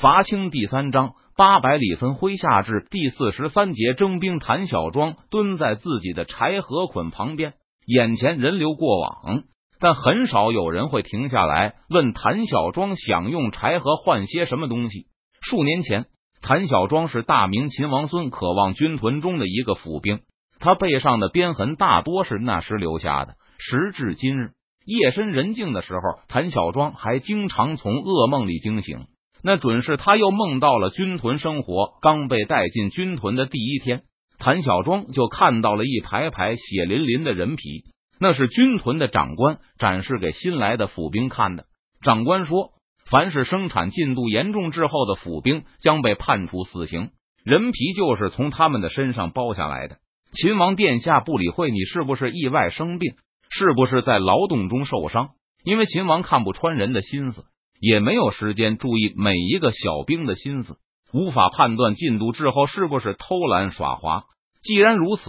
[0.00, 4.38] 伐清第三章八百里分麾下至第四十三节征兵。
[4.38, 9.42] 谭小庄蹲在自己的柴禾捆旁边，眼前人流过往，
[9.80, 15.06] 但很少有人会停下来问谭小庄想用柴禾换些什么东西。
[15.40, 16.06] 数年前，
[16.42, 20.20] 谭小庄是大明秦王孙渴望军屯中的一个府兵，
[20.60, 23.34] 他背上的鞭痕大多是那时留下的。
[23.58, 24.52] 时至今日，
[24.84, 29.08] 夜深人静的时候，谭小庄还经常从噩梦里惊醒。
[29.42, 31.98] 那准是他又梦到了军屯生活。
[32.00, 34.02] 刚被带进军屯的第一天，
[34.38, 37.84] 谭小庄就看到了一排排血淋淋的人皮，
[38.18, 41.66] 那是军屯的长官展示给新来的府兵看的。
[42.02, 42.70] 长官说，
[43.10, 47.10] 凡是生产进度严重滞后的府兵将被判处死刑，
[47.44, 49.98] 人皮就是从他们的身上剥下来的。
[50.32, 53.14] 秦王殿下不理会你是不是意外生病。
[53.50, 55.30] 是不是在劳动中受伤？
[55.64, 57.46] 因为秦王看不穿人的心思，
[57.80, 60.76] 也没有时间注意每一个小兵的心思，
[61.12, 64.24] 无法判断进度滞后是不是偷懒耍滑。
[64.62, 65.22] 既然如此，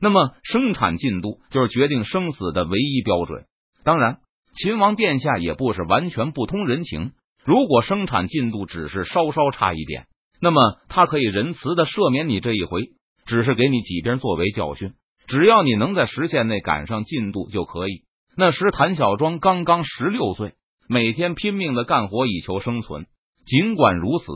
[0.00, 3.44] 那么生产进度就是决定生死的唯一标准。
[3.84, 4.18] 当然，
[4.56, 7.12] 秦王殿下也不是完全不通人情。
[7.44, 10.06] 如果生产进度只是稍稍差一点，
[10.40, 12.82] 那么他可以仁慈的赦免你这一回，
[13.26, 14.94] 只是给你几鞭作为教训。
[15.26, 18.02] 只要你能在时限内赶上进度就可以。
[18.36, 20.54] 那时谭小庄刚刚十六岁，
[20.88, 23.06] 每天拼命的干活以求生存。
[23.44, 24.26] 尽管如此，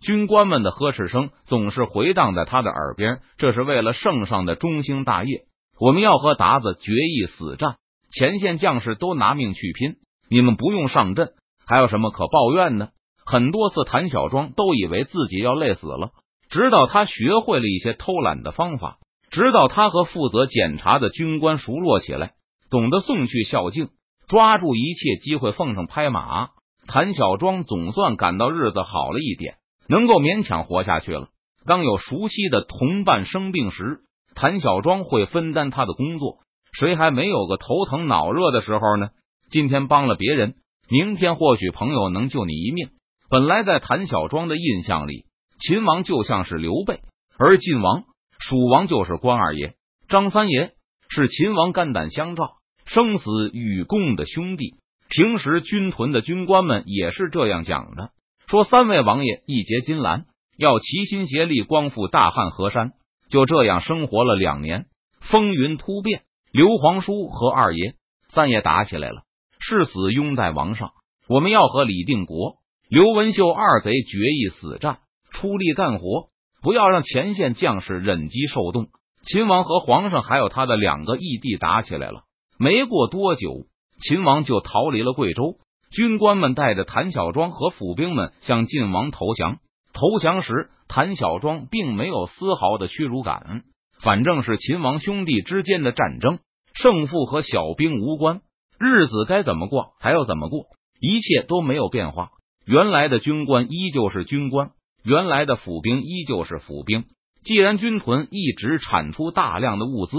[0.00, 3.20] 军官们的呵斥声总是回荡在他的耳边。
[3.38, 5.44] 这是为了圣上的中兴大业，
[5.78, 7.76] 我们要和鞑子决一死战。
[8.10, 9.96] 前线将士都拿命去拼，
[10.28, 11.32] 你们不用上阵，
[11.66, 12.90] 还有什么可抱怨的？
[13.24, 16.10] 很多次，谭小庄都以为自己要累死了，
[16.48, 18.98] 直到他学会了一些偷懒的方法。
[19.30, 22.32] 直到他和负责检查的军官熟络起来，
[22.68, 23.90] 懂得送去孝敬，
[24.30, 26.50] 抓住一切机会奉上拍马，
[26.86, 29.56] 谭小庄总算感到日子好了一点，
[29.88, 31.30] 能够勉强活下去了。
[31.66, 34.02] 当有熟悉的同伴生病时，
[34.36, 36.38] 谭小庄会分担他的工作。
[36.72, 39.08] 谁还没有个头疼脑热的时候呢？
[39.50, 40.54] 今天帮了别人，
[40.88, 42.90] 明天或许朋友能救你一命。
[43.28, 45.24] 本来在谭小庄的印象里，
[45.58, 47.00] 秦王就像是刘备，
[47.36, 48.04] 而晋王。
[48.38, 49.74] 蜀王就是关二爷，
[50.08, 50.70] 张三爷
[51.08, 52.52] 是秦王肝胆相照、
[52.92, 54.74] 生死与共的兄弟。
[55.08, 58.10] 平时军屯的军官们也是这样讲的，
[58.48, 60.24] 说三位王爷义结金兰，
[60.56, 62.92] 要齐心协力光复大汉河山。
[63.28, 64.86] 就这样生活了两年，
[65.20, 67.94] 风云突变，刘皇叔和二爷、
[68.28, 69.22] 三爷打起来了，
[69.60, 70.90] 誓死拥戴王上。
[71.28, 72.56] 我们要和李定国、
[72.88, 74.98] 刘文秀二贼决一死战，
[75.30, 76.28] 出力干活。
[76.60, 78.88] 不要让前线将士忍饥受冻。
[79.22, 82.24] 秦王和皇上还有他的两个义弟打起来了。
[82.62, 83.64] 没过多久，
[84.02, 85.56] 秦王就逃离了贵州。
[85.90, 89.60] 军官们带着谭小庄和府兵们向晋王投降。
[89.94, 93.62] 投降时，谭小庄并没有丝毫的屈辱感。
[94.02, 96.40] 反正是秦王兄弟之间的战争，
[96.74, 98.42] 胜负和小兵无关。
[98.78, 100.66] 日子该怎么过还要怎么过，
[101.00, 102.28] 一切都没有变化。
[102.66, 104.72] 原来的军官依旧是军官。
[105.02, 107.06] 原来的府兵依旧是府兵。
[107.42, 110.16] 既然军屯一直产出大量的物资，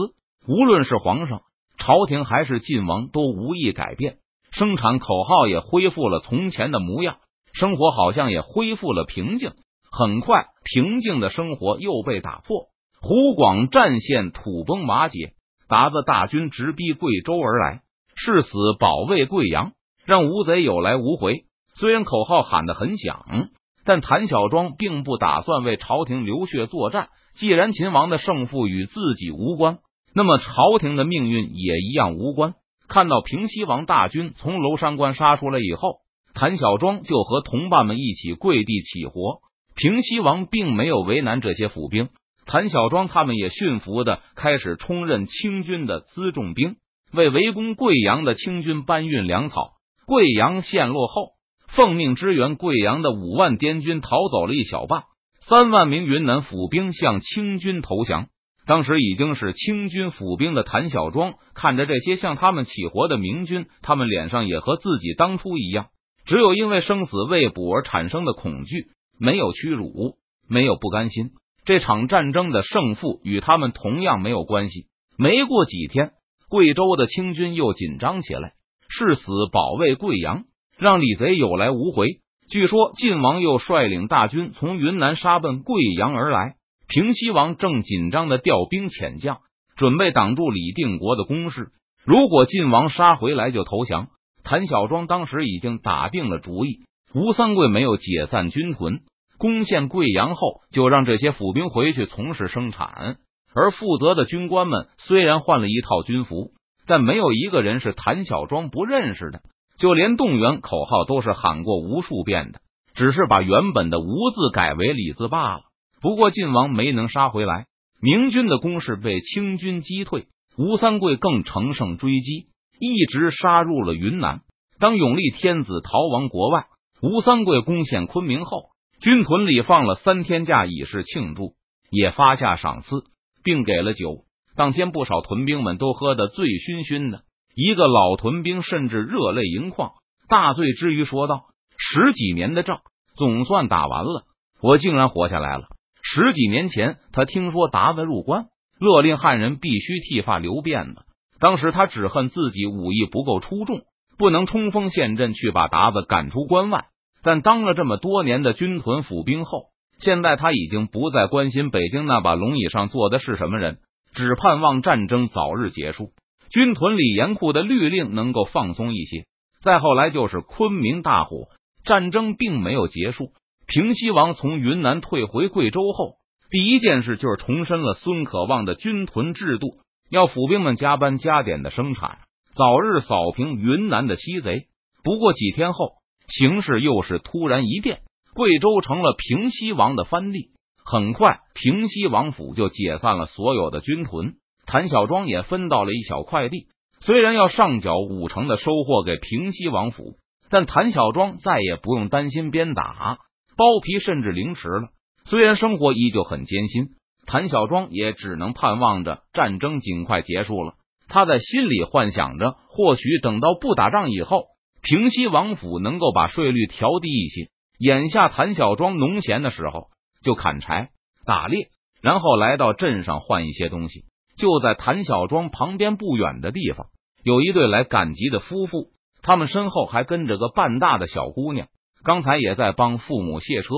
[0.48, 1.42] 无论是皇上、
[1.82, 4.18] 朝廷还是晋王都无意改变。
[4.52, 7.18] 生产口号也恢复了从前的模样，
[7.54, 9.54] 生活好像也恢复了平静。
[9.92, 12.68] 很快，平静的生活又被打破。
[13.02, 15.34] 湖广战线土崩瓦解，
[15.68, 17.82] 鞑子大军直逼贵州而来，
[18.16, 19.72] 誓死保卫贵阳，
[20.06, 21.46] 让吴贼有来无回。
[21.74, 23.50] 虽然口号喊得很响。
[23.84, 27.10] 但谭小庄并不打算为朝廷流血作战。
[27.34, 29.80] 既然秦王的胜负与自己无关，
[30.14, 32.54] 那么朝廷的命运也一样无关。
[32.88, 36.00] 看到平西王大军从娄山关杀出来以后，
[36.34, 39.40] 谭小庄就和同伴们一起跪地起活。
[39.76, 42.10] 平西王并没有为难这些府兵，
[42.46, 46.76] 谭小庄他们也驯服的开始充任清军的辎重兵，
[47.14, 49.74] 为围攻贵阳的清军搬运粮草。
[50.06, 51.32] 贵阳陷落后。
[51.74, 55.04] 奉命支援贵阳的五万滇军逃走了一小半，
[55.40, 58.28] 三万名云南府兵向清军投降。
[58.72, 65.88] 当时已经是清军府兵的谭小庄看着这些向他们起活的明军，他们脸上也和自己当初一样，
[66.24, 68.86] 只有因为生死未卜而产生的恐惧，
[69.20, 70.16] 没有屈辱，
[70.48, 71.32] 没有不甘心。
[71.66, 74.86] 这场战争的胜负与他们同样没有关系。
[75.18, 76.12] 没过几天，
[76.48, 78.54] 贵州的清军又紧张起来，
[78.88, 80.46] 誓死保卫贵阳。
[80.78, 82.08] 让李贼有来无回。
[82.50, 86.56] 据说晋王又率领大军从云南杀奔贵阳而来，
[86.92, 89.38] 平西王正紧张的调兵遣将，
[89.78, 91.70] 准备挡住李定国的攻势。
[92.04, 94.10] 如果晋王杀回来就投降，
[94.44, 96.82] 谭小庄当时已经打定了主意，
[97.14, 99.04] 吴三桂没有解散军屯，
[99.38, 103.16] 攻陷贵阳后，就让这些府兵回去从事生产。
[103.56, 106.52] 而负责的军官们虽然换了一套军服，
[106.86, 109.40] 但没有一个人是谭小庄不认识的。
[109.78, 112.60] 就连动员口号都是喊过无数遍的，
[112.94, 115.62] 只是把原本的吴字改为李字罢了。
[116.02, 117.68] 不过晋王没能杀回来，
[118.02, 120.26] 明军的攻势被清军击退，
[120.58, 122.48] 吴三桂更乘胜追击，
[122.80, 124.42] 一直杀入了云南。
[124.80, 126.66] 当永历天子逃亡国外，
[127.04, 128.70] 吴三桂攻陷昆明后，
[129.00, 131.54] 军屯里放了三天假以示庆祝，
[131.92, 133.04] 也发下赏赐，
[133.44, 134.26] 并给了酒。
[134.56, 137.22] 当天不少屯兵们都喝得醉醺醺的。
[137.54, 139.92] 一个老屯兵甚至热泪盈眶，
[140.28, 141.42] 大醉之余说道
[141.78, 142.80] ：“十几年的仗
[143.16, 144.24] 总算打完了，
[144.62, 145.68] 我竟然活下来了。
[146.04, 148.46] 十几年前，他听说达子入关，
[148.80, 151.02] 勒令汉人必须剃发留辫子。
[151.40, 153.82] 当时他只恨自己武艺不够出众，
[154.18, 156.86] 不能冲锋陷阵去把达子赶出关外。
[157.24, 159.66] 但当了这么多年的军屯府兵后，
[160.00, 163.78] 现在他已经不再关心北京那把龙椅上坐的是什么人，
[164.14, 166.10] 只盼望战争早日结束。”
[166.52, 169.26] 军屯里严酷的律令能够放松一些。
[169.62, 171.48] 再后来就是昆明大火，
[171.86, 173.32] 战争并没有结束。
[173.74, 176.16] 平西王从云南退回贵州后，
[176.50, 179.78] 第一件事就是重申了孙可望的军屯制度，
[180.10, 182.18] 要府兵们加班加点的生产，
[182.54, 184.66] 早日扫平云南的西贼。
[185.06, 185.94] 不过几天后，
[186.28, 188.02] 形势又是突然一变，
[188.34, 190.50] 贵州成了平西王的藩地。
[190.84, 194.34] 很快，平西王府就解散了所有的军屯。
[194.66, 196.68] 谭小庄也分到了一小块地，
[197.00, 200.18] 虽然要上缴五成的收获给平西王府，
[200.50, 203.20] 但谭小庄再也不用担心鞭打、
[203.56, 204.90] 剥皮甚至凌迟了。
[205.26, 206.90] 虽然生活依旧很艰辛，
[207.26, 210.74] 谭小庄也只能盼望着战争尽快结束了。
[211.08, 214.46] 他在心里幻想着，或许等到不打仗以后，
[214.82, 217.50] 平西王府能够把税率调低一些。
[217.78, 219.88] 眼下谭小庄农闲的时候，
[220.24, 220.90] 就砍柴、
[221.26, 221.70] 打猎，
[222.02, 224.06] 然后来到镇上换一些东西。
[224.38, 226.88] 就在谭小庄旁边不远的地方，
[227.24, 231.68] 有一对来赶集的夫妇，他们身后还跟着个半大的小姑娘，
[232.04, 233.70] 刚才也在帮父母卸车。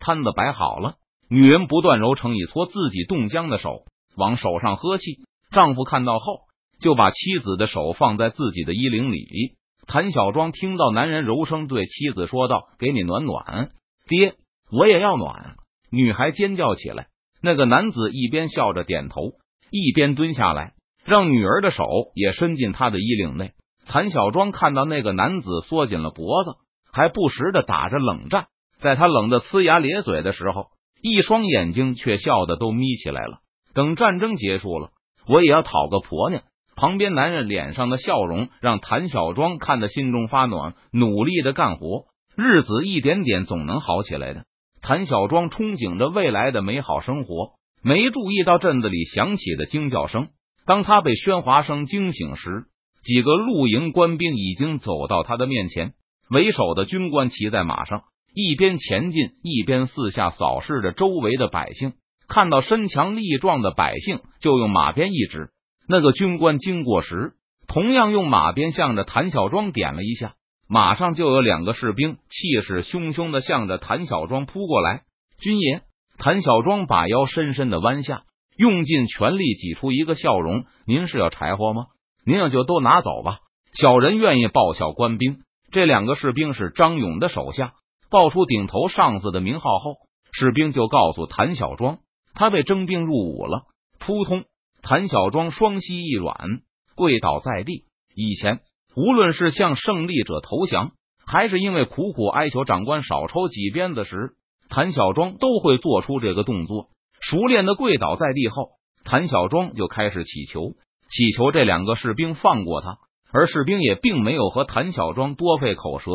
[0.00, 0.94] 摊子摆好了，
[1.28, 3.84] 女人不断揉成一撮自己冻僵的手，
[4.16, 5.20] 往手上喝气。
[5.50, 6.40] 丈夫看到后，
[6.80, 9.56] 就把妻子的手放在自己的衣领里。
[9.86, 13.70] 谭小庄听到男人柔声对妻子说道：“给你暖暖，
[14.06, 14.34] 爹，
[14.70, 15.56] 我也要暖。”
[15.90, 17.08] 女孩尖叫起来。
[17.40, 19.32] 那个男子一边笑着点头。
[19.70, 20.72] 一边蹲下来，
[21.04, 21.84] 让女儿的手
[22.14, 23.52] 也伸进他的衣领内。
[23.86, 26.52] 谭小庄看到那个男子缩紧了脖子，
[26.98, 28.48] 还不时的打着冷战。
[28.78, 30.66] 在他冷的呲牙咧嘴的时候，
[31.00, 33.38] 一双眼睛却笑的都眯起来了。
[33.72, 34.90] 等战争结束了，
[35.28, 36.42] 我也要讨个婆娘。
[36.74, 42.06] 旁边男人脸上的笑容让谭小庄看得心中发暖，努力的干活，
[42.36, 44.44] 日子一点点总能好起来的。
[44.82, 47.52] 谭小庄憧憬着未来的美好生活。
[47.80, 50.28] 没注意到镇子里响起的惊叫声。
[50.66, 52.64] 当他被喧哗声惊醒时，
[53.04, 55.94] 几个露营官兵已经走到他的面前。
[56.30, 58.02] 为首的军官骑在马上，
[58.34, 61.94] 一边前进，一边四下扫视着周围的百姓。
[62.28, 65.48] 看到身强力壮的百姓，就用马鞭一指。
[65.88, 67.32] 那个军官经过时，
[67.66, 70.34] 同样用马鞭向着谭小庄点了一下，
[70.68, 75.02] 马上就有两个士兵气势汹汹的向着谭小庄扑过来。
[75.40, 75.82] 军爷。
[76.20, 78.22] 谭小庄把腰深深的弯下，
[78.56, 81.86] 用尽全力挤出一个笑容：“您是要柴火吗？
[82.26, 83.38] 您要就都拿走吧。”
[83.72, 85.38] 小人愿意报效官兵。
[85.70, 87.74] 这两个士兵是张勇的手下。
[88.10, 89.96] 报出顶头上司的名号后，
[90.32, 91.98] 士兵就告诉谭小庄，
[92.32, 93.64] 他被征兵入伍了。
[93.98, 94.44] 扑通！
[94.80, 96.60] 谭小庄双膝一软，
[96.94, 97.84] 跪倒在地。
[98.14, 98.60] 以前，
[98.96, 100.92] 无论是向胜利者投降，
[101.26, 104.36] 还是因为苦苦哀求长官少抽几鞭子时，
[104.70, 106.88] 谭小庄都会做出这个动作，
[107.20, 108.70] 熟练的跪倒在地后，
[109.04, 110.70] 谭小庄就开始祈求，
[111.10, 112.96] 祈求这两个士兵放过他。
[113.38, 116.10] 而士兵也并没有和谭小庄多费口舌，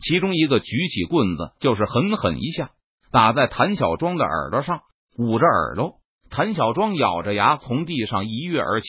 [0.00, 2.70] 其中一个举起棍子，就是狠狠一下
[3.10, 4.82] 打在谭小庄的耳朵上，
[5.16, 5.96] 捂着耳朵。
[6.30, 8.86] 谭小庄咬着牙从地上一跃而起，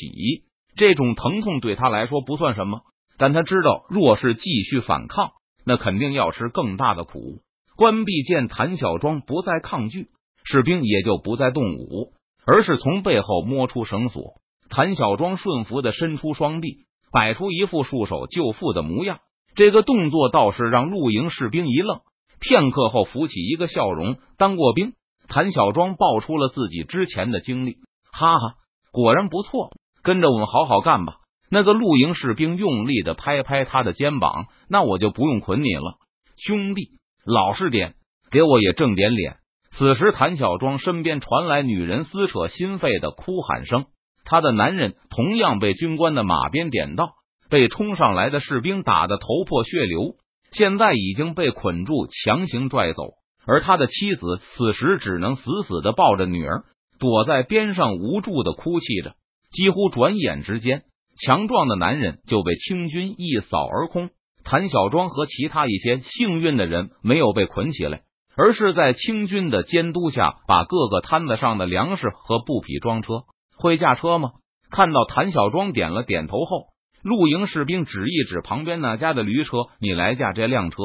[0.75, 2.81] 这种疼痛对他来说不算什么，
[3.17, 5.31] 但他知道，若是继续反抗，
[5.65, 7.41] 那肯定要吃更大的苦。
[7.75, 10.09] 关闭见谭小庄不再抗拒，
[10.43, 12.13] 士兵也就不再动武，
[12.45, 14.35] 而是从背后摸出绳索。
[14.69, 19.19] 谭小庄顺服的伸出双臂，摆出一副束手就缚的模样。
[19.55, 22.01] 这个动作倒是让露营士兵一愣，
[22.39, 24.17] 片刻后浮起一个笑容。
[24.37, 24.93] 当过兵，
[25.27, 27.77] 谭小庄报出了自己之前的经历，
[28.11, 28.55] 哈哈，
[28.91, 31.15] 果然不错，跟着我们好好干吧。
[31.49, 35.97] 那个露营士兵用力的拍拍他的肩膀，那我就不用捆你了，
[36.37, 36.91] 兄弟。
[37.25, 37.95] 老实点，
[38.31, 39.37] 给我也正点脸。
[39.71, 43.85] 此时，谭小庄身边传来女人撕扯心肺的哭喊声，
[44.29, 47.13] 他的男人同样被军官的马鞭点到，
[47.49, 50.17] 被冲上来的士兵打得头破血流，
[50.51, 53.05] 现在已经被捆住，强行拽走。
[53.47, 56.63] 而他的妻子此时只能死死的抱着女儿，
[56.99, 59.15] 躲在边上无助的哭泣着。
[59.49, 60.83] 几乎转眼之间，
[61.25, 64.11] 强壮的男人就被清军一扫而空。
[64.43, 68.01] 谭小庄和其他一些幸运的人没有被捆起来，
[68.37, 73.23] 而是在清军的监督下，把各个摊子上的粮食和布匹装车。
[73.61, 74.31] 会驾车吗？
[74.71, 76.67] 看到谭小庄点了点头后，
[77.03, 80.77] 露营士兵指一指旁边那家的驴车：“你来驾这辆车。”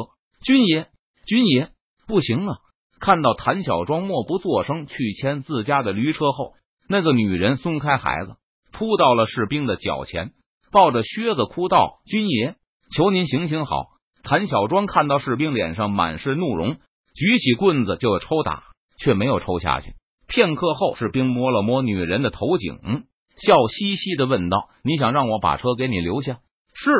[0.45, 0.89] 军爷，
[1.25, 1.71] 军爷，
[2.07, 2.57] 不行啊！
[2.99, 6.55] 看到谭小庄默不作声去牵自家的驴车后，
[6.89, 8.35] 那个女人松开孩子，
[8.73, 10.33] 扑到了士兵的脚前，
[10.73, 12.57] 抱着靴子哭道：“军爷。”
[12.95, 13.87] 求您行行好！
[14.23, 16.77] 谭小庄看到士兵脸上满是怒容，
[17.15, 18.65] 举起棍子就要抽打，
[18.99, 19.95] 却没有抽下去。
[20.35, 22.75] 片刻后，士兵摸了摸女人的头颈，
[23.37, 26.39] 笑嘻嘻的问道：“你想让我把车给你留下？”
[26.75, 26.91] 是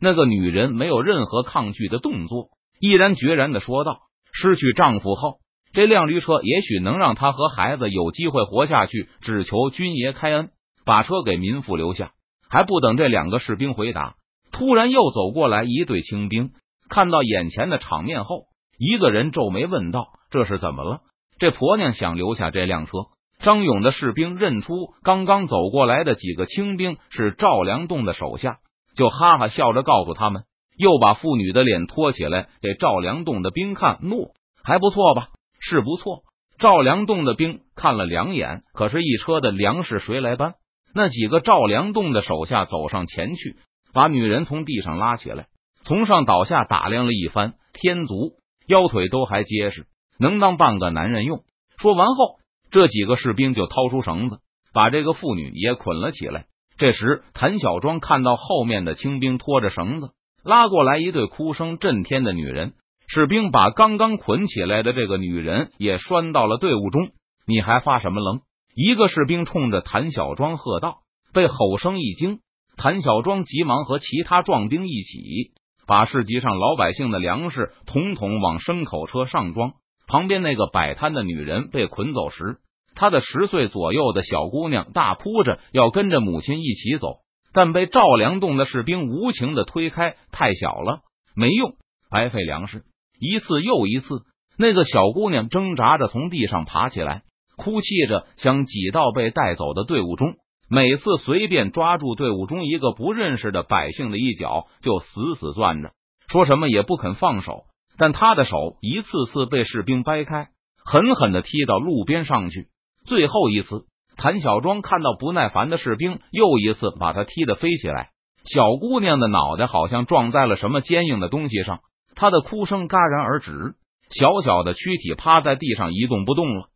[0.00, 3.98] 那个女人没有任何抗拒的动作，毅然决然的说道
[4.32, 5.38] ：“失去丈夫后，
[5.72, 10.50] 这辆驴车也许能让她和孩子有机会活下去，只求军爷开恩，
[10.84, 12.12] 把车给民妇留下。”
[12.48, 14.14] 还不等这两个士兵回答。
[14.52, 16.52] 突然又走过来一队清兵，
[16.88, 18.44] 看到眼前的场面后，
[18.78, 21.00] 一个人皱眉问道：“这是怎么了？
[21.38, 22.92] 这婆娘想留下这辆车？”
[23.40, 28.58] 张勇的士兵认出刚刚走过来的几个清兵是赵良栋的手下，
[28.96, 30.44] 就哈哈笑着告诉他们，
[30.78, 33.98] 又把妇女的脸托起来给赵良栋的兵看。
[34.02, 34.30] 诺，
[34.62, 35.28] 还不错吧？
[35.60, 36.22] 是不错。
[36.58, 40.54] 赵良栋的兵看了两眼，可是，一车的粮食谁来搬？
[40.94, 43.56] 那几个赵良栋的手下走上前去。
[43.92, 45.46] 把女人从地上拉起来，
[45.84, 48.32] 从上到下打量了一番，天足
[48.66, 49.86] 腰腿都还结实，
[50.18, 51.42] 能当半个男人用。
[51.76, 52.38] 说完后，
[52.70, 54.38] 这几个士兵就掏出绳子，
[54.72, 56.46] 把这个妇女也捆了起来。
[56.76, 60.10] 这时，谭小庄看到后面的清兵拖着绳子
[60.42, 62.74] 拉过来一对哭声震天的女人，
[63.06, 67.10] 士兵把刚刚捆起来的这个女人也拴到了队伍中。
[67.46, 68.40] 你还发什么愣？
[68.74, 70.98] 一个士兵冲着谭小庄喝道，
[71.32, 72.40] 被吼声一惊。
[72.76, 75.52] 谭小庄急忙和其他壮兵一起
[75.86, 79.74] 把市集上老百姓的粮食统统往牲口车上装。
[80.06, 82.58] 旁边那个摆摊的女人被捆走时，
[82.94, 87.18] 她的十岁左右的小姑娘大哭着要跟着母亲一起走，
[87.52, 90.16] 但被赵良栋的士兵无情的推开。
[90.30, 91.00] 太小了，
[91.34, 91.74] 没用，
[92.10, 92.84] 白费粮食。
[93.18, 94.22] 一次又一次，
[94.58, 97.22] 那个小姑娘挣扎着从地上爬起来，
[97.56, 100.34] 哭泣着想挤到被带走的队伍中。
[100.68, 105.92] 每次随便抓住队伍中一个不认识的百姓的一脚，就死死攥着，
[106.26, 107.64] 说什么也不肯放手。
[107.96, 110.48] 但他的手一次次被士兵掰开，
[110.84, 112.68] 狠狠的踢到路边上去。
[113.06, 113.86] 最后一次，
[114.16, 118.10] 谭小庄看到不耐烦的士兵，又一次把他踢得飞起来。
[118.44, 121.80] 小姑娘的脑袋好像撞在了什么坚硬的东西上，
[122.14, 123.74] 她的哭声戛然而止，
[124.10, 126.68] 小小的躯体趴在地上一动不动了。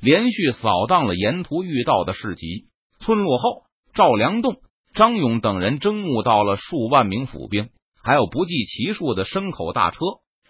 [0.00, 2.68] 连续扫荡了沿途遇到的市集。
[3.00, 3.62] 村落后，
[3.94, 4.56] 赵良栋、
[4.94, 7.70] 张勇等人征募到了数万名府兵，
[8.02, 9.98] 还有不计其数的牲口大车，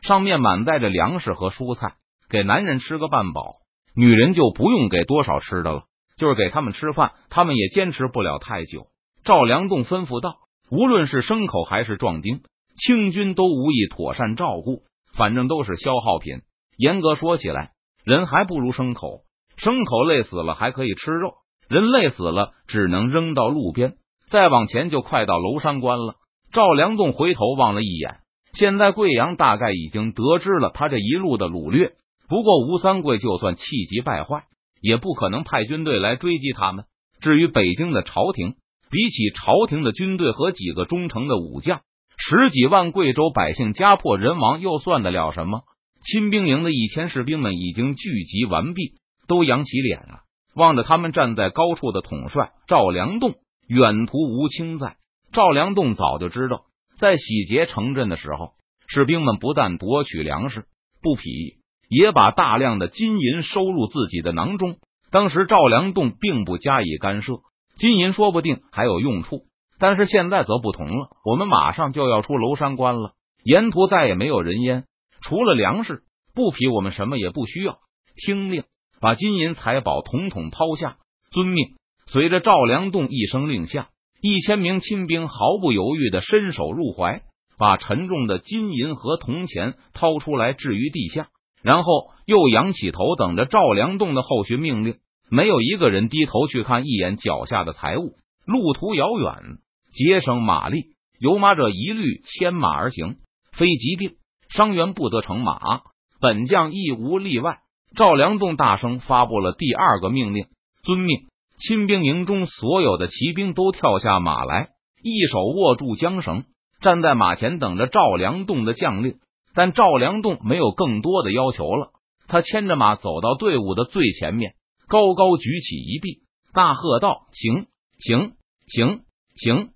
[0.03, 1.95] 上面满载着粮食和蔬菜，
[2.29, 3.53] 给男人吃个半饱，
[3.95, 5.85] 女人就不用给多少吃的了。
[6.17, 8.89] 就是给他们吃饭，他们也坚持不了太久。
[9.23, 10.39] 赵良栋吩咐道
[10.69, 12.41] ：“无论是牲口还是壮丁，
[12.77, 14.83] 清军都无意妥善照顾，
[15.15, 16.41] 反正都是消耗品。
[16.77, 17.71] 严格说起来，
[18.05, 19.21] 人还不如牲口，
[19.59, 21.35] 牲口累死了还可以吃肉。”
[21.71, 23.95] 人累死了，只能扔到路边。
[24.29, 26.17] 再往前就快到娄山关了。
[26.51, 28.17] 赵良栋回头望了一眼，
[28.53, 31.93] 现在贵阳大概已经得知了他这一路的掳掠。
[32.29, 34.45] 不过吴三桂就算气急败坏，
[34.81, 36.85] 也不可能派军队来追击他们。
[37.21, 38.55] 至于北京的朝廷，
[38.91, 41.81] 比起朝廷的军队和几个忠诚的武将，
[42.17, 45.63] 十几万贵州百姓家破人亡又算得了什么？
[46.01, 48.93] 亲兵营的一千士兵们已经聚集完毕，
[49.27, 50.21] 都扬起脸了。
[50.55, 53.35] 望着他们站在高处的统帅赵良栋，
[53.67, 54.97] 远途吴清在。
[55.33, 56.63] 赵良栋早就知道，
[56.99, 58.53] 在洗劫城镇的时候，
[58.87, 60.65] 士兵们不但夺取粮食、
[61.01, 64.77] 布匹，也把大量的金银收入自己的囊中。
[65.11, 67.35] 当时赵良栋并不加以干涉，
[67.77, 69.43] 金银说不定还有用处。
[69.79, 73.13] 但是现在则不同了，我们马上就要出娄山关了，
[73.45, 74.85] 沿途再也没有人烟，
[75.21, 76.03] 除了粮食、
[76.35, 77.79] 布匹，我们什么也不需要。
[78.17, 78.65] 听令。
[79.01, 80.97] 把金银财宝统统抛下，
[81.31, 81.77] 遵命。
[82.07, 87.23] 随着赵良栋一声令下，一千名亲兵毫不犹豫的伸手入怀，
[87.57, 91.29] 把沉重的金银和铜钱掏出来置于地下，
[91.63, 94.97] 然后又仰起头等着赵良栋的后续命令。
[95.31, 98.15] 没有一个人低头去看一眼脚下的财物。
[98.45, 99.59] 路途遥远，
[99.93, 103.17] 节省马力，有马者一律牵马而行，
[103.53, 104.17] 非疾病
[104.49, 105.83] 伤员不得乘马。
[106.21, 107.59] 本将亦无例外。
[107.95, 110.47] 赵良栋大声发布了第二个命令：
[110.83, 111.27] 遵命！
[111.59, 114.69] 亲兵营中所有的骑兵都跳下马来，
[115.03, 116.45] 一手握住缰绳，
[116.81, 119.17] 站在马前等着赵良栋的将令。
[119.55, 121.91] 但赵良栋没有更多的要求了，
[122.29, 124.53] 他牵着马走到队伍的最前面，
[124.87, 126.21] 高高举起一臂，
[126.53, 127.67] 大喝道：“行
[127.99, 128.35] 行！”
[128.69, 129.01] 行
[129.35, 129.71] 行，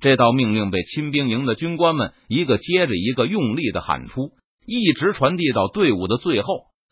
[0.00, 4.32] 这道命令被亲兵营的军官们一个接着一个用力的喊出，
[4.66, 6.48] 一直传递到队伍的最后。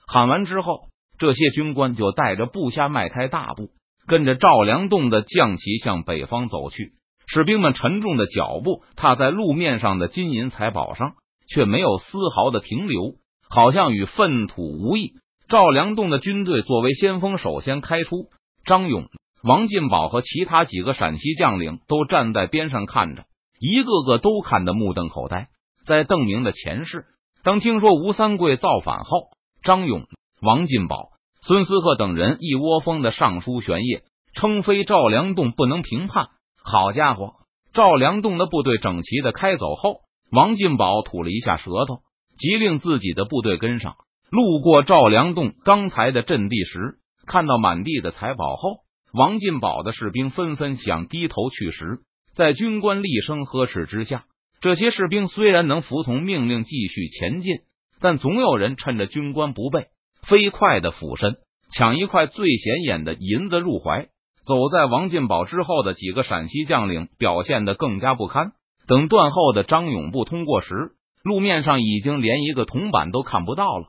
[0.06, 0.78] 喊完之后，
[1.18, 3.70] 这些军官就带着部下迈开大步，
[4.10, 6.94] 跟着赵良栋的将旗向北方走去。
[7.28, 11.12] 士兵们沉重的脚步踏在路面上的金银财宝上，
[11.48, 13.14] 却没有丝毫的停留，
[13.48, 15.12] 好像与粪土无异。
[15.48, 18.24] 赵良栋的军队作为先锋，首先开出。
[18.64, 19.04] 张勇。
[19.44, 23.26] 王进宝和其他几个陕西将领都站在边上看着，
[23.60, 25.48] 一个个都看得目瞪口呆。
[25.86, 27.06] 在邓明的前世，
[27.44, 29.30] 当听说吴三桂造反后，
[29.62, 30.08] 张勇、
[30.42, 31.10] 王进宝、
[31.42, 34.02] 孙思克等人一窝蜂的上书玄烨，
[34.34, 36.28] 称非赵良栋不能平叛。
[36.62, 37.30] 好家伙，
[37.72, 42.00] 赵良栋的部队整齐的开走后，王进宝吐了一下舌头，
[42.36, 43.96] 急令自己的部队跟上。
[44.30, 48.78] 路过赵良栋刚才的阵地时，看到满地的财宝后。
[49.12, 51.98] 王进宝的士兵纷纷想低头去时，
[52.32, 54.24] 在军官厉声呵斥之下，
[54.60, 57.56] 这些士兵虽然能服从命令继续前进，
[57.98, 59.86] 但总有人趁着军官不备，
[60.22, 61.36] 飞快的俯身
[61.72, 64.08] 抢一块最显眼的银子入怀。
[64.46, 68.52] 走在王进宝之后的几个陕西将领表现的更加不堪。
[68.86, 73.88] 等断后的张永部通过时，路面上已经连一个铜板都看不到了。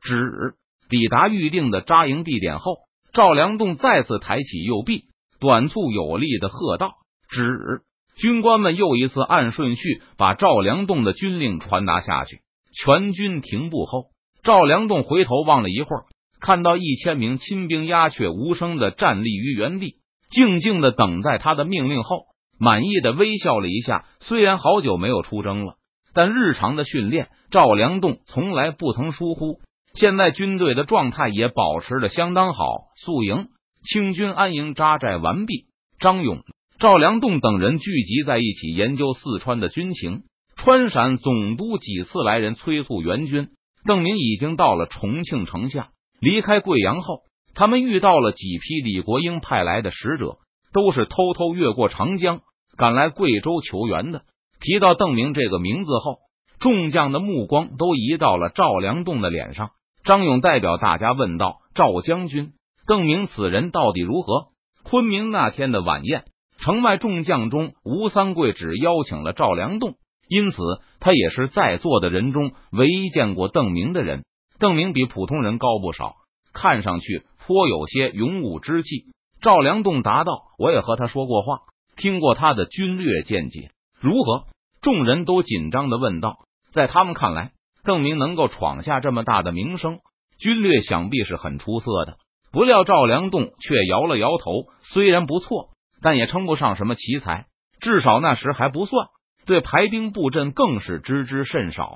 [0.00, 0.54] 只
[0.88, 2.76] 抵达预定的扎营地点后。
[3.10, 5.04] 赵良栋再次抬起右臂，
[5.40, 6.92] 短促有力的喝道
[7.28, 7.82] ：“止！”
[8.20, 12.42] 军官们又一次按顺序把赵良栋的军令传达下去。
[12.74, 14.08] 全军停步后，
[14.42, 16.04] 赵良栋回头望了一会儿，
[16.40, 19.96] 看到一千名亲兵鸦雀无声的站立于原地，
[20.30, 22.26] 静静的等待他的命令后，
[22.58, 24.06] 满意的微笑了一下。
[24.20, 25.74] 虽然好久没有出征了，
[26.14, 29.60] 但日常的训练，赵良栋从来不曾疏忽。
[29.94, 32.64] 现在军队的状态也保持的相当好。
[33.04, 33.48] 宿营，
[33.82, 35.66] 清军安营扎寨完毕。
[35.98, 36.44] 张勇、
[36.78, 40.22] 赵良栋等人聚集在一起研究四川的军情。
[40.56, 43.48] 川陕总督几次来人催促援军。
[43.84, 45.90] 邓明已经到了重庆城下。
[46.20, 47.20] 离开贵阳后，
[47.54, 50.38] 他们遇到了几批李国英派来的使者，
[50.72, 52.40] 都是偷偷越过长江
[52.76, 54.22] 赶来贵州求援的。
[54.60, 56.18] 提到邓明这个名字后，
[56.58, 59.70] 众将的目光都移到了赵良栋的脸上。
[60.04, 62.52] 张勇代表大家问道：“赵将军，
[62.86, 64.48] 邓明此人到底如何？”
[64.82, 66.24] 昆明那天的晚宴，
[66.58, 69.94] 城外众将中，吴三桂只邀请了赵良栋，
[70.28, 70.56] 因此
[71.00, 74.24] 他也是在座的人中唯一见过邓明的人。
[74.58, 76.16] 邓明比普通人高不少，
[76.52, 79.06] 看上去颇有些勇武之气。
[79.40, 81.60] 赵良栋答道：“我也和他说过话，
[81.96, 84.44] 听过他的军略见解，如何？”
[84.82, 86.38] 众人都紧张的问道。
[86.70, 87.52] 在他们看来。
[87.84, 90.00] 邓明能够闯下这么大的名声，
[90.38, 92.18] 军略想必是很出色的。
[92.52, 95.70] 不料赵良栋却摇了摇头，虽然不错，
[96.02, 97.46] 但也称不上什么奇才，
[97.80, 99.06] 至少那时还不算。
[99.48, 101.90] 对排兵布阵更是知之甚少。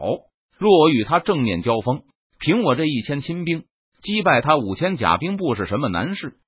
[0.57, 2.03] 若我与他正面交锋，
[2.41, 3.65] 凭我这一千亲兵
[4.01, 6.39] 击败他五千甲兵，不是什么难事。